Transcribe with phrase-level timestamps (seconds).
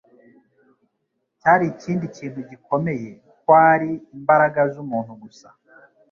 [1.39, 3.09] cyari ikindi kintu gikomeye
[3.39, 5.47] kuari imbaraga z'umuntu gusa.